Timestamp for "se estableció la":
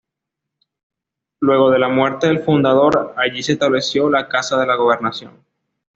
3.43-4.27